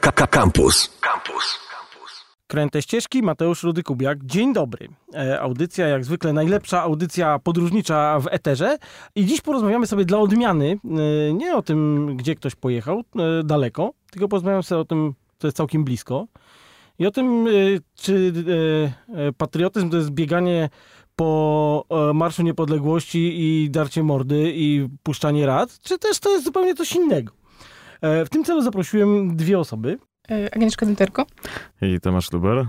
[0.00, 0.98] Campus.
[1.00, 1.58] Campus.
[2.46, 4.16] Kręte ścieżki, Mateusz Rudy-Kubiak.
[4.22, 4.88] Dzień dobry.
[5.14, 8.78] E, audycja, jak zwykle, najlepsza audycja podróżnicza w eterze.
[9.14, 10.78] I dziś porozmawiamy sobie dla odmiany,
[11.28, 15.46] e, nie o tym, gdzie ktoś pojechał e, daleko, tylko porozmawiamy sobie o tym, co
[15.46, 16.26] jest całkiem blisko.
[16.98, 17.50] I o tym, e,
[17.94, 18.32] czy
[19.16, 20.68] e, e, patriotyzm to jest bieganie
[21.16, 26.74] po e, Marszu Niepodległości i darcie mordy i puszczanie rad, czy też to jest zupełnie
[26.74, 27.43] coś innego.
[28.04, 29.98] E, w tym celu zaprosiłem dwie osoby.
[30.30, 31.26] E, Agnieszka Zenterko.
[31.82, 32.66] I Tomasz Luber.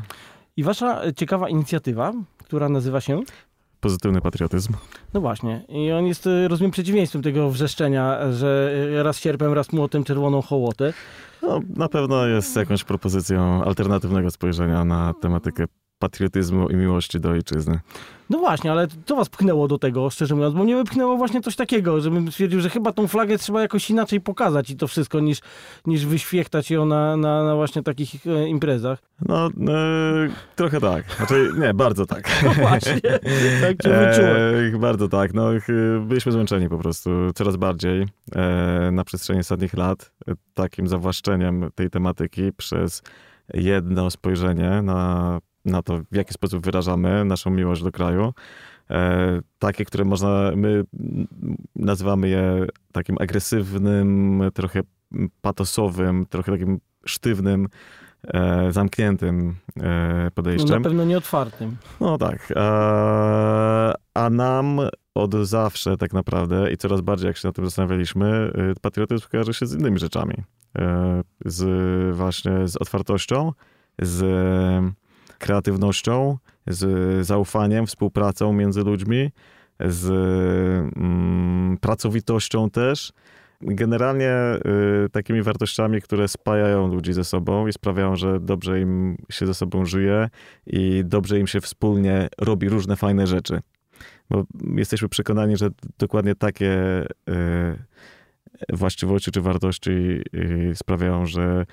[0.57, 3.21] I wasza ciekawa inicjatywa, która nazywa się?
[3.79, 4.73] Pozytywny patriotyzm.
[5.13, 5.65] No właśnie.
[5.69, 10.93] I on jest, e, rozumiem, przeciwieństwem tego wrzeszczenia, że raz sierpem, raz młotem, czerwoną hołotę.
[11.41, 15.65] No, na pewno jest jakąś propozycją alternatywnego spojrzenia na tematykę
[15.99, 17.79] patriotyzmu i miłości do ojczyzny.
[18.29, 20.55] No właśnie, ale co was pchnęło do tego, szczerze mówiąc?
[20.55, 24.21] Bo mnie wypchnęło właśnie coś takiego, żebym stwierdził, że chyba tą flagę trzeba jakoś inaczej
[24.21, 25.39] pokazać i to wszystko, niż,
[25.85, 28.99] niż wyświechtać ją na, na, na właśnie takich e, imprezach.
[29.27, 29.51] No, e,
[30.55, 31.05] trochę tak.
[31.17, 32.29] Znaczy, nie, bardzo tak.
[32.43, 33.01] No właśnie,
[33.61, 34.75] tak cię wyczułem.
[34.75, 35.33] E, bardzo tak.
[35.33, 35.49] No,
[36.01, 41.89] byliśmy zmęczeni po prostu coraz bardziej e, na przestrzeni ostatnich lat e, takim zawłaszczeniem tej
[41.89, 43.03] tematyki przez
[43.53, 48.33] jedno spojrzenie na, na to, w jaki sposób wyrażamy naszą miłość do kraju.
[48.89, 50.83] E, takie, które można, my
[51.75, 54.81] nazywamy je takim agresywnym, trochę
[55.41, 57.67] patosowym, trochę takim sztywnym,
[58.27, 59.81] e, zamkniętym e,
[60.17, 60.83] No, na podejściem.
[60.83, 61.77] pewno nieotwartym.
[61.99, 62.51] No tak.
[62.55, 62.55] E,
[64.13, 64.79] a nam
[65.15, 69.53] od zawsze tak naprawdę i coraz bardziej jak się na tym zastanawialiśmy, e, patriotyzm kojarzy
[69.53, 70.35] się z innymi rzeczami.
[70.77, 73.51] E, Z właśnie z otwartością,
[74.01, 74.21] z
[75.39, 79.31] kreatywnością, z zaufaniem, współpracą między ludźmi,
[79.79, 80.07] z
[80.97, 83.13] mm, pracowitością też.
[83.61, 84.31] Generalnie
[85.05, 89.53] y, takimi wartościami, które spajają ludzi ze sobą i sprawiają, że dobrze im się ze
[89.53, 90.29] sobą żyje
[90.67, 93.59] i dobrze im się wspólnie robi różne fajne rzeczy.
[94.29, 94.43] Bo
[94.75, 96.73] jesteśmy przekonani, że dokładnie takie
[97.29, 101.65] y, właściwości czy wartości y, sprawiają, że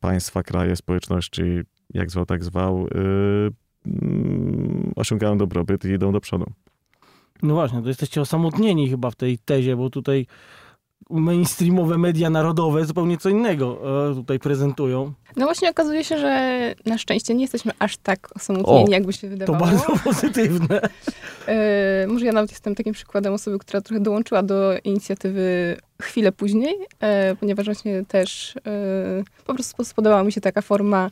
[0.00, 1.42] państwa, kraje, społeczności,
[1.94, 2.90] jak zwał, tak zwał, y,
[3.86, 6.46] mm, osiągają dobrobyt i idą do przodu.
[7.42, 10.26] No właśnie, to jesteście osamotnieni chyba w tej tezie, bo tutaj
[11.10, 13.78] mainstreamowe media narodowe zupełnie co innego
[14.10, 15.12] e, tutaj prezentują.
[15.36, 19.20] No właśnie okazuje się, że na szczęście nie jesteśmy aż tak osamotnieni, O, jakby się
[19.20, 19.58] To wydawało.
[19.58, 20.80] bardzo pozytywne.
[21.48, 26.74] E, może ja nawet jestem takim przykładem osoby, która trochę dołączyła do inicjatywy chwilę później,
[27.00, 31.10] e, ponieważ właśnie też e, po prostu spodobała mi się taka forma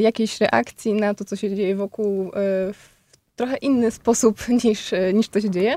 [0.00, 2.30] jakiejś reakcji na to, co się dzieje wokół e,
[2.72, 2.96] w
[3.36, 5.76] trochę inny sposób niż, e, niż to się dzieje.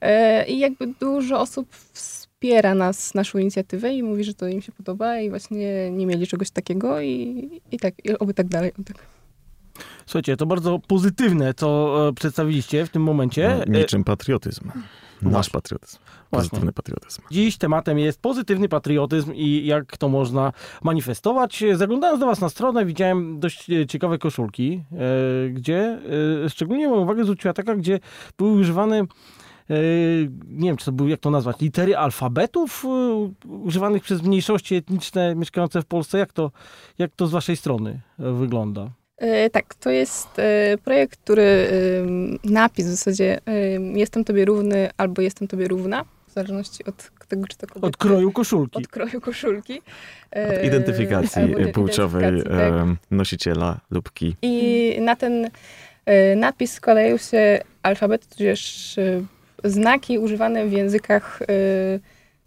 [0.00, 4.72] E, I jakby dużo osób wspiera nas, naszą inicjatywę i mówi, że to im się
[4.72, 8.72] podoba i właśnie nie mieli czegoś takiego i, i tak, i oby tak dalej.
[8.78, 9.06] oby tak.
[10.06, 13.56] Słuchajcie, to bardzo pozytywne, co e, przedstawiliście w tym momencie.
[13.66, 14.70] No, E, niczym patriotyzm.
[15.22, 15.52] Nasz Właśnie.
[15.52, 15.98] patriotyzm.
[16.30, 16.50] Właśnie.
[16.50, 17.22] Pozytywny patriotyzm.
[17.30, 21.64] Dziś tematem jest pozytywny patriotyzm i jak to można manifestować.
[21.74, 25.98] Zaglądając do Was na stronę, widziałem dość e, ciekawe koszulki, e, gdzie
[26.44, 28.00] e, szczególnie moją uwagę zwróciła taka, gdzie
[28.38, 29.06] były używane,
[30.48, 32.84] nie wiem, czy to były, jak to nazwać, litery alfabetów
[33.44, 36.18] używanych przez mniejszości etniczne mieszkające w Polsce.
[36.18, 36.50] Jak to,
[36.98, 38.90] jak to z Waszej strony wygląda?
[39.20, 41.68] E, tak, to jest e, projekt, który
[42.02, 43.40] ym, napis w zasadzie
[43.94, 47.86] jestem tobie równy albo jestem tobie równa, w zależności od tego, czy to kobieta.
[47.86, 48.78] Od kroju koszulki.
[48.78, 49.78] Od kroju koszulki.
[49.78, 49.84] Od
[50.32, 52.72] E, identyfikacji albo e, płciowej identyfikacji, tak.
[52.72, 54.36] e, nosiciela lubki.
[54.42, 55.50] I na ten
[56.06, 59.22] e, napis składają się alfabety, tudzież e,
[59.64, 61.42] znaki używane w językach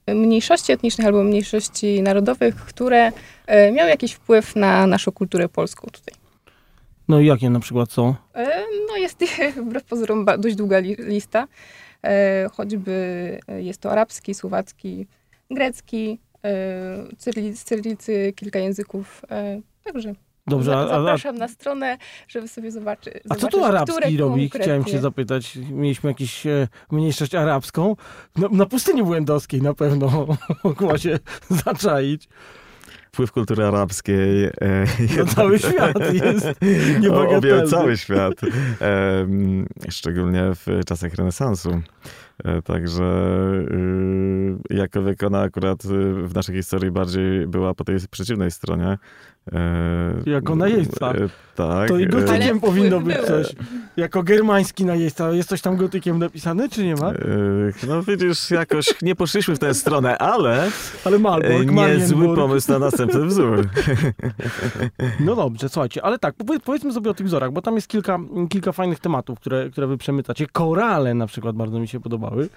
[0.08, 3.12] e, mniejszości etnicznych albo mniejszości narodowych, które
[3.48, 6.23] e, miały jakiś wpływ na naszą kulturę polską tutaj.
[7.08, 8.16] No i jakie na przykład są?
[8.36, 11.48] E, No jest ich wbrew pozorom dość długa li- lista.
[12.04, 15.08] E, Choćby jest to arabski, słowacki,
[15.52, 16.50] grecki, e,
[17.56, 19.22] z cyrylicy kilka języków.
[19.84, 20.14] Także
[20.48, 21.98] Dobrze, za- a, a, zapraszam na stronę,
[22.28, 24.42] żeby sobie zobaczy, A co zobaczyć, tu arabski robi?
[24.50, 25.56] konkretnie- Chciałem się zapytać.
[25.72, 27.96] Mieliśmy jakąś e, mniejszość arabską.
[28.36, 30.28] Na, na pustyni błędowskiej na pewno
[30.64, 31.20] mogła się
[31.66, 32.30] zaczaić.
[33.14, 34.46] Wpływ kultury arabskiej.
[34.46, 34.52] E,
[35.18, 36.48] No, cały świat jest
[37.02, 37.68] niebagatelny.
[37.68, 38.34] Cały świat.
[39.90, 41.82] Szczególnie w czasach renesansu.
[42.44, 43.04] E, Także
[44.70, 45.84] y, jakkolwiek ona akurat
[46.24, 48.98] w naszej historii bardziej była po tej przeciwnej stronie,
[50.26, 51.12] Jako najeźdźca.
[51.12, 51.88] e, Tak.
[51.88, 53.56] To i e, gotykiem powinno być coś.
[53.98, 55.32] Jako germański najeźdźca.
[55.32, 57.10] Jest coś tam gotykiem napisane, czy nie ma?
[57.12, 57.16] e,
[57.88, 60.70] No widzisz, jakoś nie poszliśmy w tę stronę, ale
[61.06, 63.68] Ale e, Malbork, niezły pomysł na następny wzór.
[65.20, 68.20] No dobrze, słuchajcie, ale tak, powie- powiedzmy sobie o tych wzorach, bo tam jest kilka,
[68.50, 70.48] kilka fajnych tematów, które, które wy przemycacie.
[70.48, 72.50] Korale na przykład bardzo mi się podobały.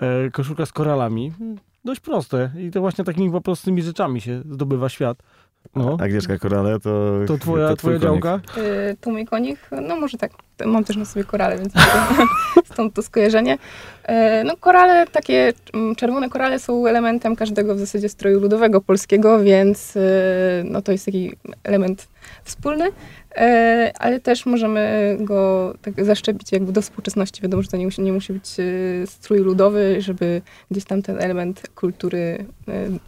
[0.00, 1.32] E, koszulka z koralami.
[1.84, 2.50] Dość proste.
[2.58, 5.18] I to właśnie takimi po prostymi rzeczami się zdobywa świat.
[5.76, 5.96] No.
[6.00, 7.20] Agnieszka Korale to...
[7.26, 8.22] To twoja, to twój twoja konik.
[8.24, 8.40] działka?
[8.60, 10.30] Y, Tu mój konik, no może tak,
[10.66, 11.72] mam też na sobie korale, więc
[12.72, 13.54] stąd to skojarzenie.
[13.54, 19.40] Y, No korale, takie mm, czerwone korale są elementem każdego w zasadzie stroju ludowego polskiego,
[19.40, 20.00] więc y,
[20.64, 21.32] no to jest taki
[21.64, 22.08] element
[22.44, 22.92] wspólny, y,
[23.98, 27.42] ale też możemy go tak zaszczepić jakby do współczesności.
[27.42, 31.18] Wiadomo, że to nie musi, nie musi być y, strój ludowy, żeby gdzieś tam ten
[31.22, 32.98] element kultury, y,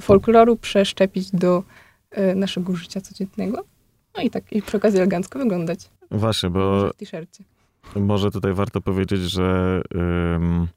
[0.00, 1.62] folkloru przeszczepić do
[2.18, 3.64] y, naszego życia codziennego.
[4.16, 5.90] No i tak, i przy okazji elegancko wyglądać.
[6.10, 7.44] Właśnie, bo Może w t-shircie.
[7.96, 9.80] Może tutaj warto powiedzieć, że
[10.34, 10.68] ym,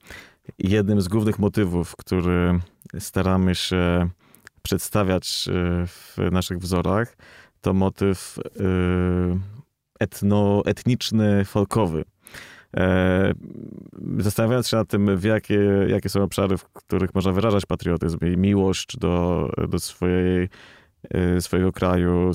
[0.60, 2.60] jednym z głównych motywów, który
[3.00, 4.10] staramy się
[4.62, 5.52] przedstawiać y,
[5.88, 7.18] w naszych wzorach,
[7.62, 9.40] to motyw y,
[10.00, 12.06] etno, etniczny, folkowy.
[12.78, 13.34] E,
[14.18, 18.38] Zastanawiając się nad tym, w jakie, jakie są obszary, w których można wyrażać patriotyzm i
[18.38, 20.50] miłość do, do swojej,
[21.38, 22.32] y, swojego kraju,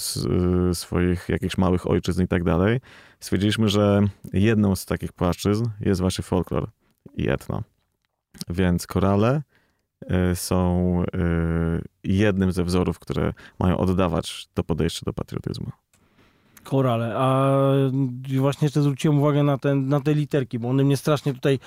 [0.71, 2.81] y, swoich jakichś małych ojczyzn i tak dalej,
[3.21, 4.03] stwierdziliśmy, że
[4.33, 6.69] jedną z takich płaszczyzn jest właśnie folklor
[7.15, 7.63] i etno.
[8.49, 9.43] Więc korale
[10.35, 11.05] są
[12.05, 15.71] jednym ze wzorów, które mają oddawać to podejście do patriotyzmu.
[16.65, 17.15] Korale.
[17.17, 17.53] A
[18.39, 21.59] właśnie jeszcze zwróciłem uwagę na, ten, na te literki, bo one mnie strasznie tutaj,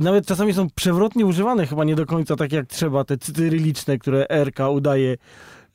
[0.00, 4.26] nawet czasami są przewrotnie używane, chyba nie do końca tak jak trzeba, te cyryliczne, które
[4.44, 5.16] RK udaje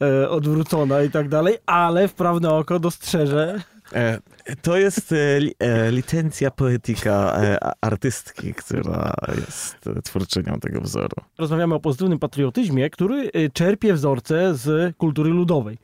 [0.02, 3.62] e, odwrócona i tak dalej, ale wprawne oko dostrzeże.
[3.94, 4.20] E,
[4.62, 11.16] To jest e, li- e, licencja poetyka e, artystki, która jest twórczynią tego wzoru.
[11.38, 15.78] Rozmawiamy o pozytywnym patriotyzmie, który e, czerpie wzorce z kultury ludowej.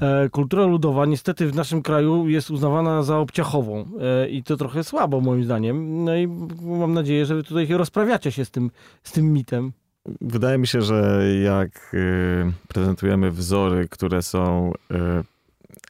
[0.00, 4.84] E, Kultura ludowa niestety w naszym kraju jest uznawana za obciachową e, i to trochę
[4.84, 6.04] słabo moim zdaniem.
[6.04, 6.28] No i
[6.62, 8.70] mam nadzieję, że wy tutaj rozprawiacie się z tym,
[9.02, 9.72] z tym mitem.
[10.20, 14.94] Wydaje mi się, że jak y, prezentujemy wzory, które są y,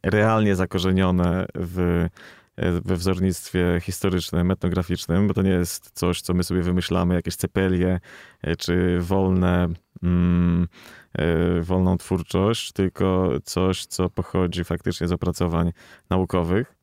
[0.02, 1.78] realnie zakorzenione w,
[2.58, 7.36] y, we wzornictwie historycznym, etnograficznym, bo to nie jest coś, co my sobie wymyślamy, jakieś
[7.36, 8.00] cepelie
[8.58, 9.68] czy wolne,
[10.02, 10.68] mm,
[11.60, 15.72] wolną twórczość, tylko coś, co pochodzi faktycznie z opracowań
[16.10, 16.74] naukowych.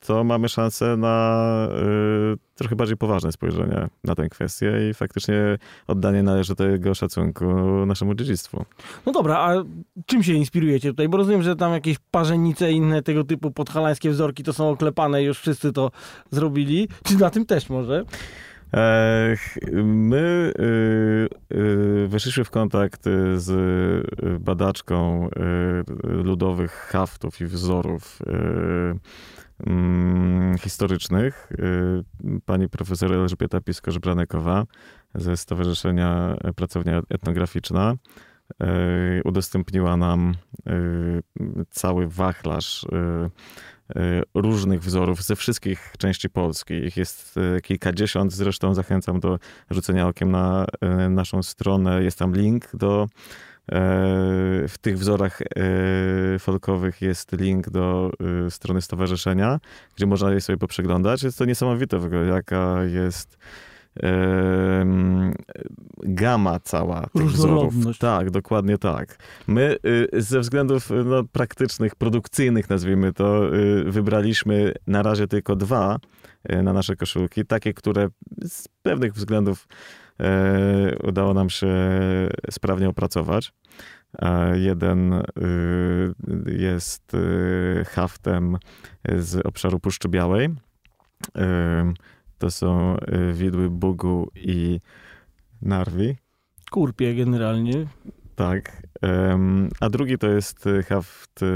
[0.00, 1.68] to mamy szansę na
[2.34, 7.44] y, trochę bardziej poważne spojrzenie na tę kwestię i faktycznie oddanie należytego szacunku
[7.86, 8.64] naszemu dziedzictwu.
[9.06, 9.54] No dobra, a
[10.06, 11.08] czym się inspirujecie tutaj?
[11.08, 15.22] Bo rozumiem, że tam jakieś parzenice i inne tego typu podhalańskie wzorki to są oklepane
[15.22, 15.90] i już wszyscy to
[16.30, 16.88] zrobili.
[17.04, 18.04] Czy na tym też może?
[19.84, 21.75] My y, y,
[22.16, 25.30] weszliśmy w kontakt y, z y, badaczką y,
[26.02, 28.18] ludowych haftów i wzorów
[29.66, 31.48] mm, historycznych,
[32.44, 34.64] pani profesor Elżbieta Piskosz-Branekowa
[35.14, 37.94] ze Stowarzyszenia Pracownia Etnograficzna.
[39.24, 40.34] Udostępniła nam
[41.70, 42.86] cały wachlarz
[44.34, 46.74] różnych wzorów ze wszystkich części Polski.
[46.74, 48.32] Ich jest y, kilkadziesiąt.
[48.32, 49.38] Zresztą zachęcam do
[49.70, 50.66] rzucenia okiem na
[51.06, 52.02] y, naszą stronę.
[52.02, 53.02] Jest tam link do.
[53.04, 53.08] y,
[54.68, 58.10] W tych wzorach y, folkowych jest link do
[58.46, 59.60] y, strony stowarzyszenia,
[59.96, 61.22] gdzie można je sobie poprzeglądać.
[61.22, 63.38] Jest to niesamowite w ogóle, jaka jest
[66.16, 67.64] gama cała tych wzorów.
[67.64, 67.98] Różnorodność.
[67.98, 69.18] Tak, dokładnie tak.
[69.46, 69.76] My
[70.14, 75.98] y, ze względów y, no, praktycznych, produkcyjnych, nazwijmy to, y, wybraliśmy na razie tylko dwa
[76.62, 78.08] na nasze koszulki, takie, które
[78.44, 79.68] z pewnych względów
[80.20, 81.68] y, udało nam się
[82.50, 83.52] sprawnie opracować.
[84.18, 85.22] A Jeden
[86.46, 87.12] jest
[87.86, 88.56] haftem
[89.18, 90.46] z obszaru Puszczy Białej.
[90.46, 91.94] Y,
[92.38, 92.96] To są
[93.32, 94.80] widły Bugu i
[95.66, 96.16] Narwi.
[96.70, 97.86] Kurpie generalnie.
[98.34, 98.82] Tak.
[99.80, 101.46] A drugi to jest y, haft y,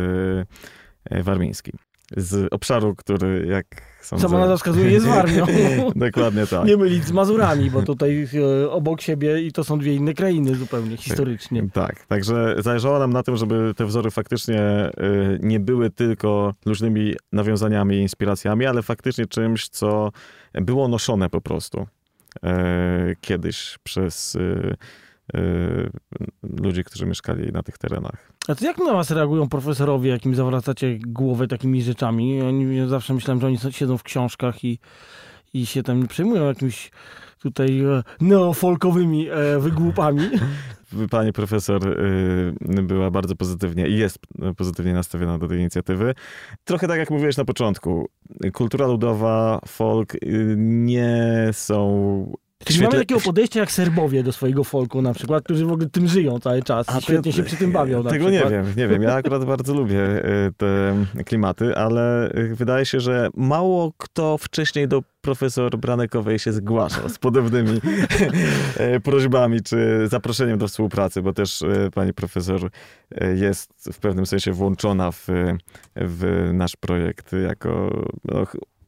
[1.05, 1.73] e, warmiński.
[2.17, 3.67] Z obszaru, który jak
[4.02, 4.23] sądzę...
[4.23, 5.47] Sama nazwa wskazuje, jest Warmią.
[5.97, 6.67] Dokładnie tak.
[6.67, 10.55] Nie mylić z Mazurami, bo tutaj e, obok siebie i to są dwie inne krainy
[10.55, 11.69] zupełnie historycznie.
[11.73, 17.14] Tak, także zależało nam na tym, żeby te wzory faktycznie y, nie były tylko luźnymi
[17.33, 20.11] nawiązaniami i inspiracjami, ale faktycznie czymś, co
[20.55, 21.87] było noszone po prostu
[23.21, 24.77] kiedyś przez y,
[25.37, 25.91] y,
[26.43, 28.33] ludzi, którzy mieszkali na tych terenach.
[28.49, 32.43] A to jak na was reagują profesorowie, jakim zawracacie głowę takimi rzeczami?
[32.43, 34.79] Oni, ja zawsze myślałem, że oni siedzą w książkach i,
[35.55, 36.91] i się tam nie przejmują jakimiś
[37.41, 40.31] tutaj e, neofolkowymi e, wygłupami.
[41.11, 44.19] Pani profesor y, była bardzo pozytywnie i jest
[44.57, 46.15] pozytywnie nastawiona do tej inicjatywy.
[46.65, 48.09] Trochę tak jak mówiłeś na początku,
[48.53, 52.33] kultura ludowa, folk y, nie są
[52.64, 56.09] Czyli mamy takiego podejścia jak Serbowie do swojego folku na przykład, którzy w ogóle tym
[56.09, 58.02] żyją cały czas i świetnie się przy tym bawią.
[58.02, 58.33] Tego przykład.
[58.33, 59.02] nie wiem, nie wiem.
[59.02, 60.00] Ja akurat bardzo lubię
[60.47, 66.52] y, te klimaty, ale y, wydaje się, że mało kto wcześniej do profesor Branekowej się
[66.52, 67.81] zgłaszał z podobnymi
[68.97, 71.64] y, prośbami czy zaproszeniem do współpracy, bo też
[71.95, 72.71] pani profesor
[73.35, 75.26] jest w pewnym sensie włączona w,
[75.97, 78.47] w nasz projekt jako no,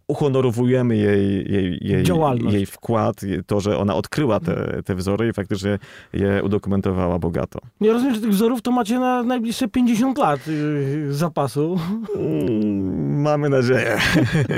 [0.09, 2.05] uhonorowujemy jej, jej, jej,
[2.53, 5.79] jej wkład, to, że ona odkryła te, te wzory i faktycznie
[6.13, 7.59] je udokumentowała bogato.
[7.81, 11.79] Ja rozumiem, że tych wzorów to macie na najbliższe 50 lat yy, zapasu.
[12.17, 13.99] Mm, mamy nadzieję.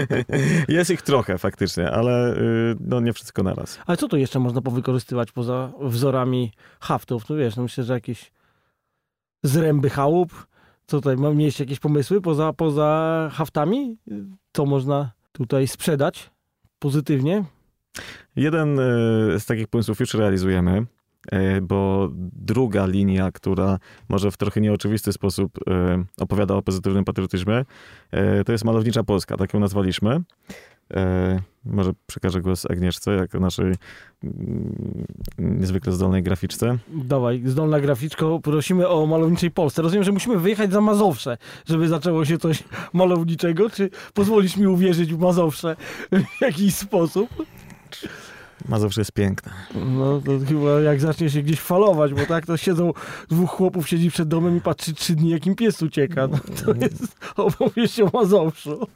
[0.69, 3.79] Jest ich trochę faktycznie, ale yy, no, nie wszystko naraz.
[3.87, 7.29] Ale co tu jeszcze można powykorzystywać poza wzorami haftów?
[7.29, 8.33] No wiesz, no myślę, że jakieś
[9.43, 10.47] zręby chałup.
[10.87, 13.97] Co tutaj, mieliście jakieś pomysły poza, poza haftami?
[14.53, 16.31] Co można tutaj sprzedać
[16.79, 17.45] pozytywnie?
[18.37, 18.83] Jeden e,
[19.41, 20.87] z takich pomysłów już realizujemy,
[21.63, 23.79] bo druga linia, która
[24.09, 27.65] może w trochę nieoczywisty sposób e, opowiada o pozytywnym patriotyzmie,
[28.47, 30.21] to jest Malownicza Polska, tak ją nazwaliśmy.
[30.95, 33.75] E, może przekażę głos Agnieszce, jako naszej
[34.25, 35.07] mm,
[35.39, 36.79] niezwykle zdolnej graficzce.
[36.89, 39.83] Dawaj, zdolna graficzko, prosimy o malowniczej Polsce.
[39.83, 43.71] Rozumiem, że musimy wyjechać za Mazowsze, żeby zaczęło się coś malowniczego.
[43.71, 45.77] Czy pozwolisz mi uwierzyć w Mazowsze
[46.13, 47.29] w jakiś sposób?
[48.69, 49.53] Mazowsze jest piękne.
[49.75, 52.93] No to chyba jak zacznie się gdzieś falować, bo tak to siedzą,
[53.29, 56.27] dwóch chłopów siedzi przed domem i patrzy trzy dni, jakim pies ucieka.
[56.27, 56.83] No, to mm.
[56.83, 58.87] jest opowieść o Mazowszu.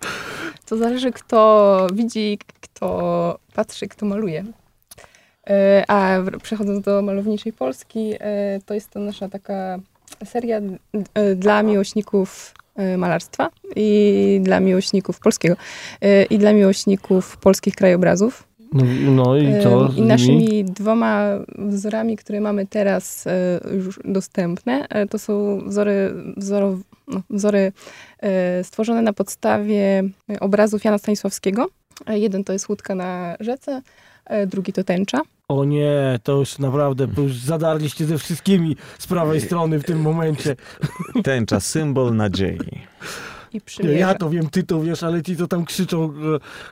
[0.66, 4.44] To zależy, kto widzi, kto patrzy, kto maluje.
[5.50, 9.78] E, a przechodząc do malowniczej Polski, e, to jest to nasza taka
[10.24, 10.60] seria
[11.14, 12.54] e, dla miłośników
[12.98, 15.56] malarstwa i dla miłośników polskiego
[16.30, 18.47] i dla miłośników polskich krajobrazów.
[18.72, 19.88] No, no i co?
[19.96, 21.24] I naszymi dwoma
[21.58, 23.24] wzorami, które mamy teraz
[23.76, 27.72] już dostępne, to są wzory, wzorow, no, wzory
[28.20, 30.04] e, stworzone na podstawie
[30.40, 31.66] obrazów Jana Stanisławskiego.
[32.06, 33.82] E, jeden to jest łódka na rzece,
[34.24, 35.20] e, drugi to tęcza.
[35.48, 40.00] O nie, to już naprawdę, bo już zadarliście ze wszystkimi z prawej strony w tym
[40.00, 40.56] momencie.
[41.24, 42.58] Tęcza, symbol nadziei.
[43.52, 46.12] I nie, ja to wiem, ty to wiesz, ale ci, co tam krzyczą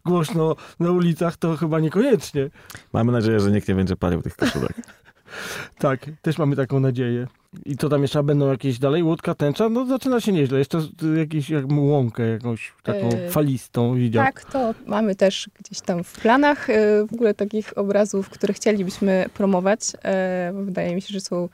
[0.05, 2.51] głośno na ulicach, to chyba niekoniecznie.
[2.93, 4.73] Mamy nadzieję, że nikt nie będzie palił tych koszulek.
[5.79, 7.27] tak, też mamy taką nadzieję.
[7.65, 9.03] I co tam jeszcze będą jakieś dalej?
[9.03, 9.69] Łódka, tęcza?
[9.69, 10.59] No zaczyna się nieźle.
[10.59, 10.81] Jeszcze
[11.19, 14.25] jakieś jak łąkę jakąś taką yy, falistą widział.
[14.25, 19.25] Tak, to mamy też gdzieś tam w planach yy, w ogóle takich obrazów, które chcielibyśmy
[19.35, 19.81] promować.
[20.55, 21.49] Yy, wydaje mi się, że są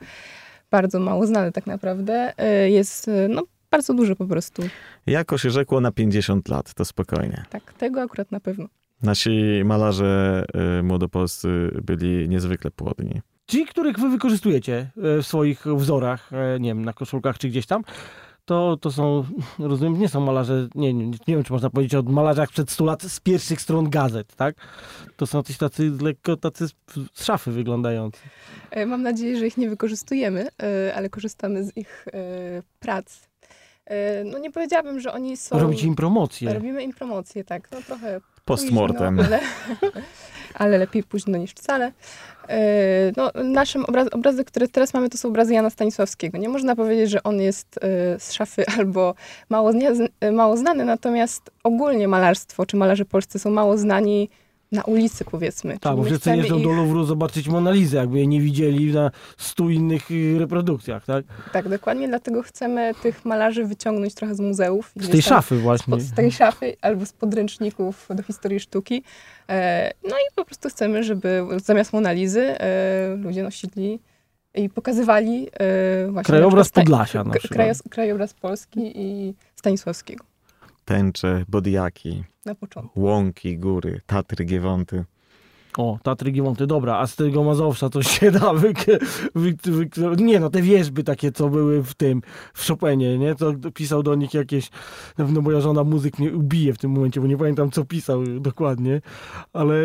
[0.71, 2.33] bardzo mało znane tak naprawdę.
[2.67, 4.63] Jest no, bardzo dużo po prostu.
[5.07, 7.45] Jako się rzekło na 50 lat, to spokojnie.
[7.49, 8.65] Tak, tego akurat na pewno.
[9.01, 10.45] Nasi malarze
[10.83, 13.21] młodopolscy byli niezwykle płodni.
[13.47, 17.65] Ci, których wy wykorzystujecie e, w swoich wzorach, e, nie wiem, na koszulkach czy gdzieś
[17.65, 17.83] tam,
[18.45, 19.23] to, to są,
[19.59, 22.85] rozumiem, nie są malarze, nie, nie, nie wiem, czy można powiedzieć o malarzach przed 100
[22.85, 24.55] lat z pierwszych stron gazet, tak?
[25.17, 26.73] To są coś tacy lekko tacy z
[27.25, 28.19] szafy wyglądający.
[28.71, 30.47] E, mam nadzieję, że ich nie wykorzystujemy,
[30.95, 32.05] ale korzystamy z ich
[32.79, 33.32] prac.
[34.25, 35.59] No nie powiedziałabym, że oni są...
[35.59, 36.53] Robicie im promocję.
[36.53, 37.71] Robimy im promocję, tak.
[37.71, 38.21] No trochę...
[38.45, 39.17] Postmortem.
[39.17, 39.39] Późno, ale,
[40.53, 41.91] ale lepiej późno niż wcale.
[42.49, 46.37] E, no, naszym obraz, obrazy, które teraz mamy, to są obrazy Jana Stanisławskiego.
[46.37, 49.15] Nie można powiedzieć, że on jest e, z szafy albo
[49.49, 49.71] mało,
[50.31, 54.29] mało znany, natomiast ogólnie malarstwo, czy malarze polscy są mało znani
[54.73, 55.79] na ulicy, powiedzmy.
[55.79, 56.63] Tak, bo wszyscy jeżdżą ich...
[56.63, 61.25] do Louvru zobaczyć Monalizę, jakby jej nie widzieli na stu innych y, reprodukcjach, tak?
[61.51, 64.91] Tak, dokładnie, dlatego chcemy tych malarzy wyciągnąć trochę z muzeów.
[64.95, 65.99] Z tej szafy właśnie.
[65.99, 69.03] Z tej szafy albo z podręczników do historii sztuki.
[69.49, 73.99] E, no i po prostu chcemy, żeby zamiast Monalizy e, ludzie nosili
[74.55, 76.27] i pokazywali e, właśnie...
[76.27, 77.77] Krajobraz Podlasia na przykład.
[77.89, 80.32] Krajobraz Polski i Stanisławskiego
[80.85, 83.01] tęcze, bodiaki, Na początku.
[83.01, 85.05] łąki, góry, Tatry, Giewonty.
[85.77, 88.73] O, Tatry, Giewonty, dobra, a z tego Mazowsza to się da wy,
[89.35, 92.21] wy, wy, Nie no, te wierzby takie, co były w tym,
[92.53, 93.35] w Chopinie, nie?
[93.35, 94.69] To pisał do nich jakieś...
[95.17, 99.01] No moja żona muzyk mnie ubije w tym momencie, bo nie pamiętam, co pisał dokładnie,
[99.53, 99.75] ale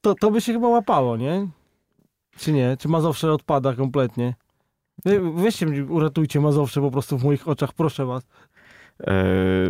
[0.00, 1.48] to, to by się chyba łapało, nie?
[2.36, 2.76] Czy nie?
[2.78, 4.34] Czy Mazowsze odpada kompletnie?
[5.04, 8.22] Wy- Weźcie mnie, uratujcie Mazowsze po prostu w moich oczach, proszę was.
[9.00, 9.14] E,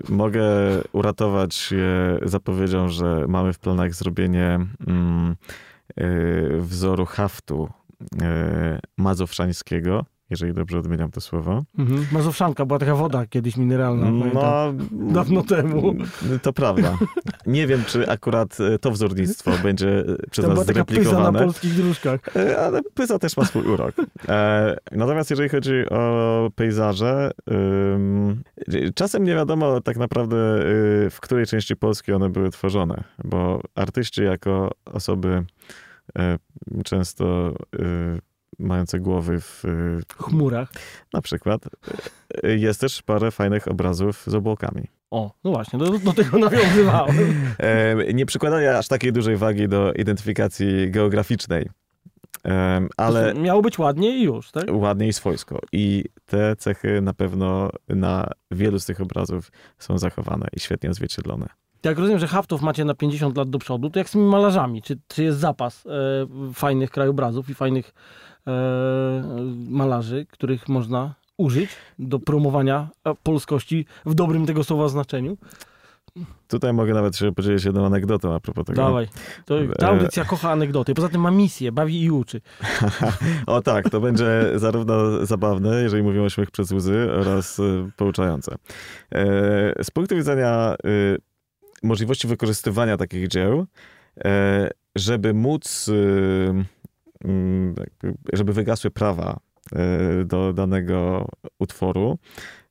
[0.09, 0.45] mogę
[0.93, 1.75] uratować
[2.23, 5.37] zapowiedzią, że mamy w planach zrobienie mm,
[5.97, 6.05] e,
[6.59, 7.69] wzoru haftu
[8.23, 11.65] e, mazowszańskiego, jeżeli dobrze odmieniam to słowo.
[11.79, 12.07] Mhm.
[12.13, 14.07] Mazowszanka była taka woda kiedyś mineralna.
[14.07, 14.79] pamiętam.
[14.91, 15.95] No, Dawno temu.
[16.43, 16.99] To prawda.
[17.47, 20.99] Nie wiem, czy akurat e, to wzornictwo będzie e, przez Tam nas była taka pyza
[21.01, 21.39] na zreplikowane.
[21.39, 22.37] polskich dróżkach.
[22.37, 23.95] E, Ale pyza też ma swój urok.
[24.93, 27.31] Natomiast jeżeli chodzi o pejzaże,
[28.95, 30.37] czasem nie wiadomo tak naprawdę,
[31.07, 35.45] y, w której części Polski one były tworzone, bo artyści jako osoby
[36.85, 38.21] często y,
[38.59, 40.73] mające głowy w, y, chmurach.
[41.13, 41.63] na przykład,
[42.45, 44.83] y, jest też parę fajnych obrazów z obłokami.
[45.11, 47.17] O, no właśnie, do, do tego nawiązywałem.
[48.15, 51.69] Nie przykładania aż takiej dużej wagi do identyfikacji geograficznej,
[52.97, 54.65] ale Miało być ładnie i już, tak?
[54.73, 55.61] ładnie i swojsko.
[55.73, 61.47] I te cechy na pewno na wielu z tych obrazów są zachowane i świetnie odzwierciedlone.
[61.85, 64.83] Jak rozumiem, że haftów macie na 50 lat do przodu, to jak z tymi malarzami?
[64.83, 65.91] Czy, czy jest zapas e,
[66.53, 67.95] fajnych krajobrazów i fajnych
[68.47, 68.53] e,
[69.69, 75.37] malarzy, których można użyć do promowania e, polskości w dobrym tego słowa znaczeniu?
[76.49, 78.83] Tutaj mogę nawet się podzielić jedną anegdotą a propos tego.
[78.83, 79.09] Dawaj.
[79.45, 80.95] To, ta E, audycja kocha anegdoty.
[80.95, 82.41] Poza tym ma misję, bawi i uczy.
[83.47, 88.55] O tak, to będzie zarówno zabawne, jeżeli mówimy o śmiech przez łzy, oraz y, pouczające.
[89.15, 91.19] E, Z punktu widzenia y,
[91.83, 93.67] możliwości wykorzystywania takich dzieł,
[94.25, 96.65] e, żeby móc, y,
[97.25, 97.75] mm,
[98.33, 99.41] żeby wygasły prawa
[99.73, 101.29] e, do danego
[101.59, 102.19] utworu,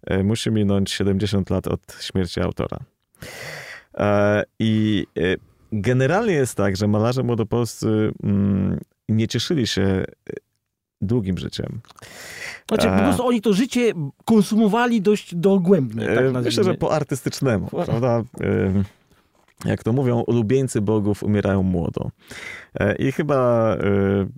[0.07, 2.79] e, musi minąć 70 lat od śmierci autora.
[4.59, 5.05] I
[5.71, 8.79] generalnie jest tak, że malarze młodopolscy mm,
[9.09, 10.05] nie cieszyli się
[11.03, 11.79] długim życiem.
[12.67, 13.03] Znaczy, po E.
[13.03, 13.91] prostu oni to życie
[14.25, 16.41] konsumowali dość dogłębnie, tak E, nazwijmy.
[16.41, 18.23] Myślę, że po artystycznemu, prawda?
[19.65, 22.09] Jak to mówią, ulubieńcy bogów umierają młodo.
[22.79, 23.75] E, I chyba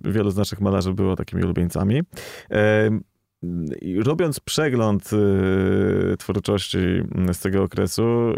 [0.04, 2.02] wielu z naszych malarzy było takimi ulubieńcami.
[4.04, 5.10] Robiąc przegląd
[6.18, 6.78] twórczości
[7.32, 8.32] z tego okresu,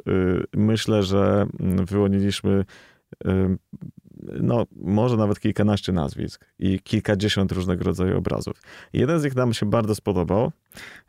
[0.57, 2.65] myślę, że m, wyłoniliśmy
[4.41, 8.63] no, może nawet kilkanaście nazwisk i kilkadziesiąt różnego rodzaju obrazów.
[8.93, 10.53] Jeden z nich nam się bardzo spodobał.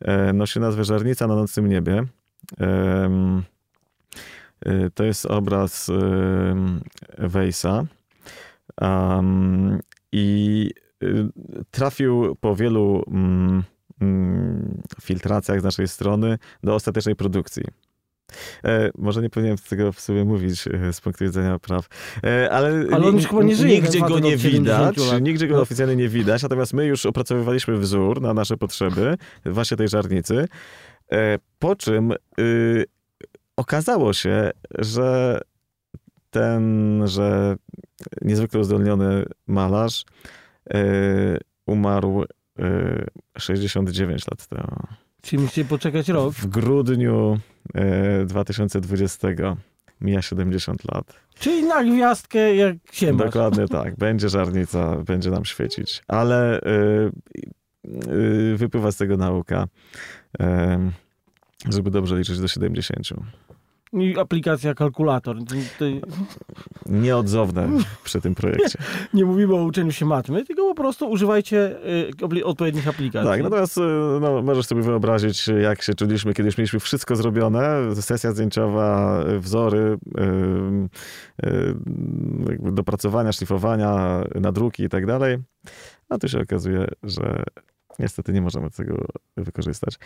[0.02, 2.04] E, Nosi nazwę Żarnica na nocnym niebie.
[2.60, 3.42] E,
[4.94, 5.92] To jest obraz
[7.18, 7.86] Wejsa.
[8.78, 9.80] Am,
[10.12, 10.72] I
[11.04, 11.28] y,
[11.72, 13.64] trafił po wielu mm,
[14.02, 17.64] mm, filtracjach z naszej strony do ostatecznej produkcji.
[18.64, 21.88] E, może nie powinienem tego w sobie mówić e, z punktu widzenia praw,
[22.24, 25.48] e, ale, Ale on już chyba nie żyje, nigdzie go nie od 70 widać, nigdzie
[25.48, 25.62] go No.
[25.62, 30.48] oficjalnie nie widać, natomiast my już opracowywaliśmy wzór na nasze potrzeby, właśnie tej żarnicy,
[31.12, 32.86] e, po czym y,
[33.58, 35.40] okazało się, że
[36.30, 37.56] ten, że
[38.22, 40.06] niezwykle uzdolniony malarz
[40.74, 42.24] y, umarł
[42.60, 44.78] y, 69 lat temu.
[45.22, 46.34] Czyli musicie poczekać rok.
[46.34, 47.40] W grudniu
[47.76, 49.28] e, 2020
[50.02, 51.14] mija 70 lat.
[51.40, 53.26] Czyli na gwiazdkę jak się masz.
[53.26, 53.96] Dokładnie tak.
[53.96, 56.04] Będzie żarnica, będzie nam świecić.
[56.08, 56.72] Ale e,
[57.86, 59.68] e, wypływa z tego nauka,
[60.40, 60.92] e,
[61.70, 63.08] żeby dobrze liczyć do 70.
[63.94, 65.38] I aplikacja kalkulator.
[66.86, 67.70] Nieodzowne
[68.04, 68.80] przy tym projekcie.
[69.14, 71.76] nie mówimy o uczeniu się matmy, tylko po prostu używajcie
[72.34, 73.30] y, odpowiednich aplikacji.
[73.30, 73.82] Tak, natomiast e,
[74.22, 79.98] no, możesz sobie wyobrazić, jak się czuliśmy, kiedy już mieliśmy wszystko zrobione, sesja zdjęciowa, wzory,
[81.44, 81.50] e,
[82.50, 85.38] jakby dopracowania, szlifowania, nadruki i tak dalej.
[86.10, 87.44] A tu się okazuje, że
[88.00, 89.06] niestety nie możemy tego
[89.38, 90.00] wykorzystać.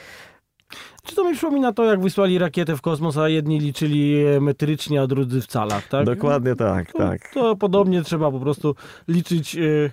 [1.04, 5.02] Czy to mi przypomina to, jak wysłali rakietę w kosmos, a jedni liczyli e, metrycznie,
[5.02, 6.06] a drudzy w calach, tak?
[6.06, 7.32] Dokładnie tak, to, tak.
[7.34, 8.76] To podobnie trzeba po prostu
[9.08, 9.92] liczyć y,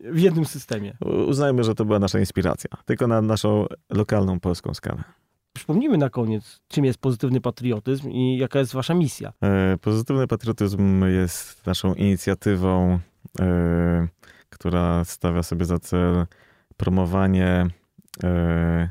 [0.00, 0.96] w jednym systemie.
[1.28, 5.02] Uznajmy, że to była nasza inspiracja, tylko na naszą lokalną polską skalę.
[5.52, 9.32] Przypomnijmy na koniec, czym jest pozytywny patriotyzm i jaka jest wasza misja.
[9.42, 12.98] E, Pozytywny patriotyzm jest naszą inicjatywą,
[13.40, 14.08] e,
[14.50, 16.26] która stawia sobie za cel
[16.76, 17.66] promowanie
[18.24, 18.90] e,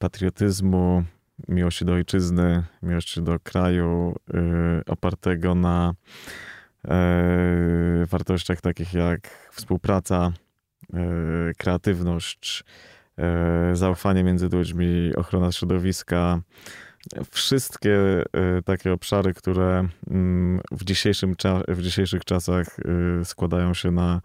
[0.00, 1.04] patriotyzmu,
[1.48, 5.94] miłości do ojczyzny, miłości do kraju, e, opartego na
[6.84, 10.32] e, wartościach takich jak współpraca,
[10.94, 10.98] e,
[11.58, 12.64] kreatywność,
[13.72, 16.40] zaufanie między ludźmi, ochrona środowiska,
[17.30, 17.98] wszystkie
[18.64, 21.34] takie obszary, które mm, w, dzisiejszym
[21.68, 22.76] w dzisiejszych czasach
[23.24, 24.20] składają się na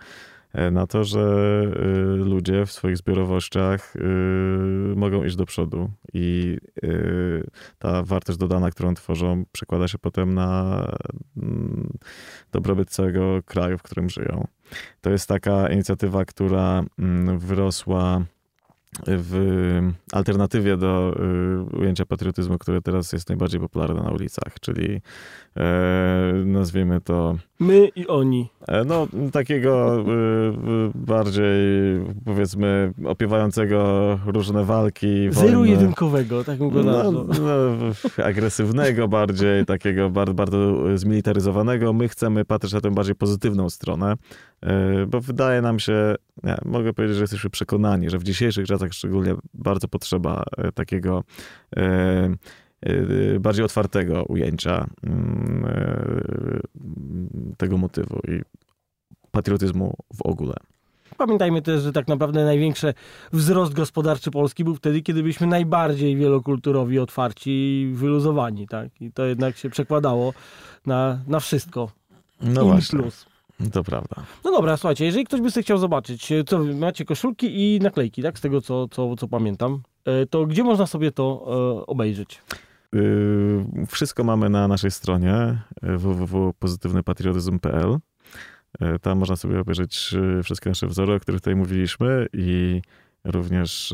[0.71, 3.99] na to, że y, ludzie w swoich zbiorowościach y,
[4.95, 6.57] mogą iść do przodu i
[7.79, 10.81] ta wartość dodana, którą tworzą, przekłada się potem na
[11.37, 11.89] mm,
[12.51, 14.47] dobrobyt całego kraju, w którym żyją.
[15.01, 18.21] To jest taka inicjatywa, która mm, wyrosła
[19.07, 19.33] w
[20.11, 21.15] alternatywie do
[21.79, 25.01] ujęcia patriotyzmu, które teraz jest najbardziej popularne na ulicach, czyli
[25.57, 28.49] e, nazwijmy to My i oni.
[28.67, 30.03] e, no, takiego y,
[30.95, 31.45] bardziej
[32.25, 35.69] powiedzmy opiewającego różne walki, Zero wojny.
[35.69, 37.25] jedynkowego, tak bym go No, no,
[38.25, 40.57] agresywnego bardziej, takiego bardzo, bardzo
[40.97, 41.93] zmilitaryzowanego.
[41.93, 44.13] My chcemy patrzeć na tę bardziej pozytywną stronę,
[44.61, 46.15] e, bo wydaje nam się,
[46.65, 51.23] mogę powiedzieć, że jesteśmy przekonani, że w dzisiejszych czasach szczególnie bardzo potrzeba e, takiego
[51.77, 52.29] e, e,
[53.39, 56.59] bardziej otwartego ujęcia mm, e,
[57.57, 58.41] tego motywu i
[59.31, 60.55] patriotyzmu w ogóle.
[61.17, 62.93] Pamiętajmy też, że tak naprawdę największy
[63.33, 69.01] wzrost gospodarczy Polski był wtedy, kiedy byliśmy najbardziej wielokulturowi, otwarci i wyluzowani, tak?
[69.01, 70.33] I to jednak się przekładało
[70.85, 71.91] na, na wszystko.
[72.41, 73.25] No In właśnie, plus.
[73.73, 74.15] to prawda.
[74.43, 78.23] No dobra, słuchajcie, jeżeli ktoś by sobie chciał zobaczyć, co wy macie koszulki i naklejki,
[78.23, 78.37] tak?
[78.37, 81.45] Z tego, co, co, co pamiętam, e, to gdzie można sobie to
[81.81, 82.41] e, obejrzeć?
[82.95, 87.97] Yy, Wszystko mamy na naszej stronie y, www.pozytywnypatriotyzm.pl.
[88.81, 92.81] Yy, Tam można sobie obejrzeć wszystkie nasze wzory, o których tutaj mówiliśmy i
[93.23, 93.93] również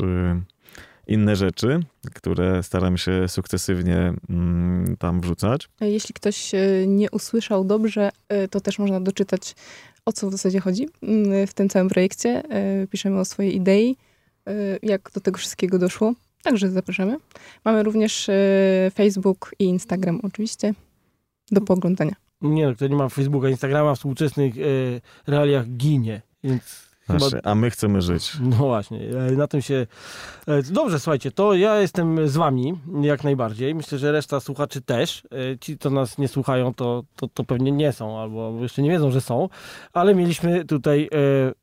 [1.06, 1.80] inne rzeczy,
[2.14, 5.68] które staramy się sukcesywnie mm, tam wrzucać.
[5.80, 9.54] Jeśli ktoś e, nie usłyszał dobrze, e, to też można doczytać,
[10.04, 12.42] o co w zasadzie chodzi mm, w tym całym projekcie.
[12.50, 13.96] E, Piszemy o swojej idei,
[14.46, 16.14] e, jak do tego wszystkiego doszło.
[16.42, 17.16] Także zapraszamy.
[17.64, 18.32] Mamy również e,
[18.94, 20.74] Facebook i Instagram oczywiście
[21.50, 22.12] do pooglądania.
[22.42, 24.60] Nie, no, kto nie ma Facebooka, Instagrama w współczesnych e,
[25.30, 28.32] realiach ginie, więc chyba a my chcemy żyć.
[28.40, 29.86] No właśnie, e, na tym się.
[30.46, 33.74] e, Dobrze, słuchajcie, to ja jestem z wami jak najbardziej.
[33.74, 35.22] Myślę, że reszta słuchaczy też.
[35.52, 38.90] E, Ci, co nas nie słuchają, to, to, to pewnie nie są, albo jeszcze nie
[38.90, 39.48] wiedzą, że są,
[39.92, 41.08] ale mieliśmy tutaj e,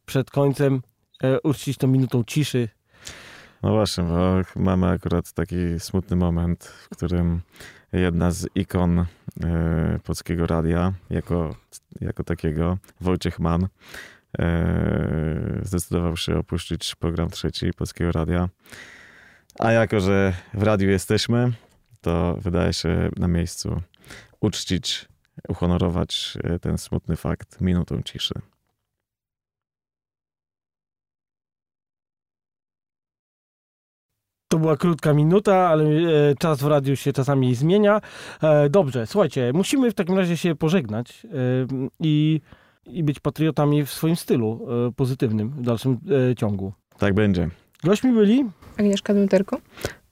[0.05, 0.81] przed końcem
[1.23, 2.69] e, uczcić tą minutą ciszy.
[3.63, 7.41] No właśnie, bo mamy akurat taki smutny moment, w którym
[7.93, 9.05] jedna z ikon e,
[10.03, 11.55] polskiego radia, jako,
[12.01, 13.67] jako takiego, Wojciech Mann,
[14.39, 18.49] e, zdecydował się opuścić program trzeci Polskiego Radia.
[19.59, 21.51] A jako, że w radiu jesteśmy,
[22.01, 23.81] to wydaje się na miejscu
[24.39, 25.07] uczcić,
[25.49, 28.33] uhonorować e, ten smutny fakt minutą ciszy.
[34.51, 38.01] To była krótka minuta, ale e, czas w radiu się czasami zmienia.
[38.43, 41.29] E, Dobrze, słuchajcie, musimy w takim razie się pożegnać e,
[41.99, 42.41] i,
[42.85, 45.97] i być patriotami w swoim stylu pozytywnym w dalszym
[46.37, 46.73] ciągu.
[46.97, 47.49] Tak będzie.
[47.83, 48.45] Gośćmi byli
[48.77, 49.57] Agnieszka Dmyterko.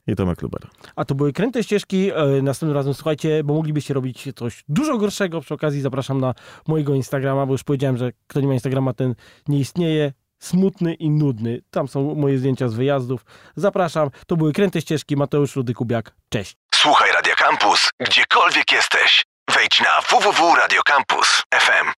[0.06, 0.62] I Tomek Luber.
[0.96, 2.10] A to były kręte ścieżki.
[2.42, 5.40] Następnym razem słuchajcie, bo moglibyście robić coś dużo gorszego.
[5.40, 6.34] Przy okazji zapraszam na
[6.68, 9.14] mojego Instagrama, bo już powiedziałem, że kto nie ma Instagrama, ten
[9.48, 10.12] nie istnieje.
[10.38, 11.60] Smutny i nudny.
[11.70, 13.24] Tam są moje zdjęcia z wyjazdów.
[13.56, 14.10] Zapraszam.
[14.26, 15.16] To były kręte ścieżki.
[15.16, 16.02] Mateusz Rudy-Kubiak.
[16.28, 16.56] Cześć.
[16.74, 19.24] Słuchaj Radio Campus, gdziekolwiek jesteś.
[19.54, 21.92] Wejdź na www.radiocampus.fm.